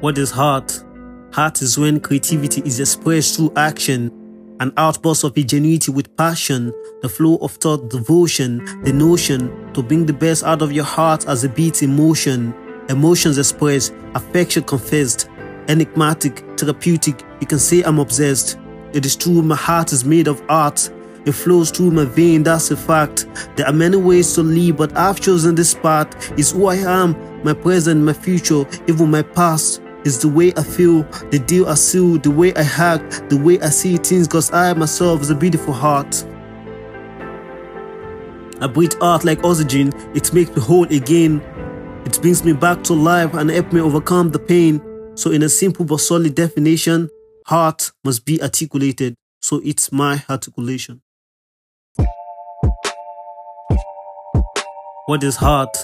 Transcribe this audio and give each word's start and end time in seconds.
What 0.00 0.18
is 0.18 0.30
heart? 0.30 0.84
Heart 1.32 1.62
is 1.62 1.78
when 1.78 2.00
creativity 2.00 2.60
is 2.66 2.80
expressed 2.80 3.34
through 3.34 3.54
action, 3.56 4.10
an 4.60 4.70
outburst 4.76 5.24
of 5.24 5.38
ingenuity 5.38 5.90
with 5.90 6.14
passion, 6.18 6.70
the 7.00 7.08
flow 7.08 7.36
of 7.38 7.52
thought, 7.52 7.88
devotion, 7.88 8.62
the 8.82 8.92
notion 8.92 9.72
to 9.72 9.82
bring 9.82 10.04
the 10.04 10.12
best 10.12 10.44
out 10.44 10.60
of 10.60 10.70
your 10.70 10.84
heart 10.84 11.26
as 11.26 11.44
a 11.44 11.48
beat 11.48 11.82
in 11.82 11.96
motion. 11.96 12.54
Emotions 12.90 13.38
expressed, 13.38 13.94
affection 14.14 14.64
confessed, 14.64 15.30
enigmatic, 15.68 16.44
therapeutic. 16.58 17.22
You 17.40 17.46
can 17.46 17.58
say 17.58 17.82
I'm 17.82 17.98
obsessed. 17.98 18.58
It 18.92 19.06
is 19.06 19.16
true, 19.16 19.40
my 19.40 19.56
heart 19.56 19.94
is 19.94 20.04
made 20.04 20.28
of 20.28 20.42
art. 20.50 20.90
It 21.24 21.32
flows 21.32 21.70
through 21.70 21.92
my 21.92 22.04
vein, 22.04 22.42
that's 22.42 22.70
a 22.70 22.76
fact. 22.76 23.26
There 23.56 23.66
are 23.66 23.72
many 23.72 23.96
ways 23.96 24.34
to 24.34 24.42
live, 24.42 24.76
but 24.76 24.94
I've 24.94 25.20
chosen 25.22 25.54
this 25.54 25.72
path. 25.72 26.38
It's 26.38 26.50
who 26.50 26.66
I 26.66 26.76
am, 26.76 27.16
my 27.42 27.54
present, 27.54 28.04
my 28.04 28.12
future, 28.12 28.66
even 28.86 29.10
my 29.10 29.22
past. 29.22 29.80
It's 30.06 30.18
the 30.18 30.28
way 30.28 30.52
I 30.56 30.62
feel, 30.62 31.02
the 31.32 31.40
deal 31.40 31.66
I 31.66 31.74
seal, 31.74 32.18
the 32.18 32.30
way 32.30 32.54
I 32.54 32.62
hack, 32.62 33.02
the 33.28 33.36
way 33.36 33.58
I 33.58 33.70
see 33.70 33.96
things, 33.96 34.28
cause 34.28 34.52
I 34.52 34.72
myself 34.74 35.20
is 35.20 35.30
a 35.30 35.34
beautiful 35.34 35.74
heart. 35.74 36.24
I 38.60 38.68
breathe 38.68 38.94
art 39.00 39.24
like 39.24 39.42
oxygen, 39.42 39.92
it 40.14 40.32
makes 40.32 40.54
me 40.54 40.62
whole 40.62 40.84
again. 40.84 41.40
It 42.04 42.22
brings 42.22 42.44
me 42.44 42.52
back 42.52 42.84
to 42.84 42.94
life 42.94 43.34
and 43.34 43.50
help 43.50 43.72
me 43.72 43.80
overcome 43.80 44.30
the 44.30 44.38
pain. 44.38 44.80
So 45.16 45.32
in 45.32 45.42
a 45.42 45.48
simple 45.48 45.84
but 45.84 45.98
solid 45.98 46.36
definition, 46.36 47.10
heart 47.46 47.90
must 48.04 48.24
be 48.24 48.40
articulated. 48.40 49.16
So 49.40 49.60
it's 49.64 49.90
my 49.90 50.22
articulation. 50.30 51.02
What 55.06 55.24
is 55.24 55.34
heart? 55.34 55.76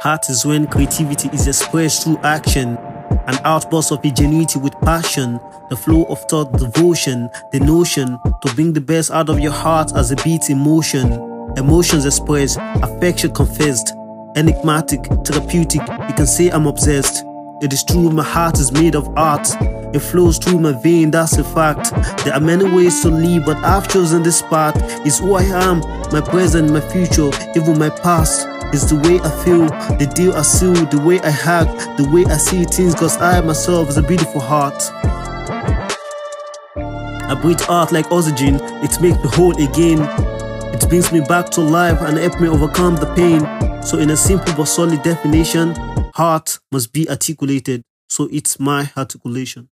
Heart 0.00 0.30
is 0.30 0.46
when 0.46 0.68
creativity 0.68 1.28
is 1.34 1.46
expressed 1.46 2.04
through 2.04 2.18
action, 2.18 2.78
an 3.28 3.38
outburst 3.44 3.92
of 3.92 4.02
ingenuity 4.04 4.58
with 4.58 4.72
passion, 4.80 5.38
the 5.68 5.76
flow 5.76 6.04
of 6.04 6.18
thought, 6.30 6.50
devotion, 6.54 7.28
the 7.52 7.60
notion 7.60 8.18
to 8.42 8.54
bring 8.54 8.72
the 8.72 8.80
best 8.80 9.10
out 9.10 9.28
of 9.28 9.38
your 9.38 9.52
heart 9.52 9.92
as 9.94 10.10
a 10.10 10.16
beat 10.16 10.48
in 10.48 10.58
motion. 10.58 11.12
Emotions 11.58 12.06
expressed, 12.06 12.58
affection 12.82 13.32
confessed, 13.34 13.94
enigmatic, 14.34 15.04
therapeutic. 15.26 15.82
You 15.82 16.14
can 16.16 16.26
say 16.26 16.48
I'm 16.48 16.66
obsessed. 16.66 17.22
It 17.60 17.72
is 17.72 17.84
true, 17.84 18.10
my 18.10 18.22
heart 18.22 18.58
is 18.58 18.72
made 18.72 18.94
of 18.94 19.06
art. 19.18 19.46
It 19.94 20.00
flows 20.00 20.38
through 20.38 20.60
my 20.60 20.72
vein, 20.80 21.10
that's 21.10 21.36
a 21.36 21.44
fact. 21.44 21.90
There 22.24 22.32
are 22.32 22.40
many 22.40 22.64
ways 22.70 23.02
to 23.02 23.10
live, 23.10 23.44
but 23.44 23.56
I've 23.58 23.88
chosen 23.88 24.22
this 24.22 24.40
path. 24.42 24.74
It's 25.04 25.18
who 25.18 25.34
I 25.34 25.42
am, 25.42 25.80
my 26.12 26.22
present, 26.22 26.70
my 26.70 26.80
future, 26.80 27.30
even 27.56 27.78
my 27.78 27.90
past. 27.90 28.46
It's 28.70 28.84
the 28.84 28.96
way 28.96 29.18
I 29.20 29.30
feel, 29.44 29.66
the 29.96 30.06
deal 30.14 30.34
I 30.34 30.42
seal, 30.42 30.74
the 30.74 31.00
way 31.00 31.20
I 31.20 31.30
hack, 31.30 31.66
the 31.96 32.08
way 32.10 32.24
I 32.26 32.36
see 32.36 32.64
things, 32.64 32.94
cause 32.94 33.16
I 33.16 33.40
myself 33.40 33.88
is 33.88 33.96
a 33.96 34.02
beautiful 34.02 34.40
heart. 34.40 34.78
I 36.76 37.38
breathe 37.40 37.62
art 37.68 37.92
like 37.92 38.10
oxygen, 38.12 38.56
it 38.84 39.00
makes 39.00 39.22
me 39.22 39.30
whole 39.30 39.52
again. 39.52 40.00
It 40.74 40.86
brings 40.88 41.10
me 41.12 41.20
back 41.20 41.48
to 41.50 41.60
life 41.60 42.00
and 42.02 42.18
helps 42.18 42.40
me 42.40 42.48
overcome 42.48 42.96
the 42.96 43.12
pain. 43.14 43.40
So 43.82 43.98
in 43.98 44.10
a 44.10 44.16
simple 44.16 44.52
but 44.54 44.66
solid 44.66 45.02
definition, 45.02 45.74
heart 46.14 46.58
must 46.70 46.92
be 46.92 47.08
articulated. 47.08 47.82
So 48.10 48.28
it's 48.30 48.60
my 48.60 48.90
articulation. 48.96 49.68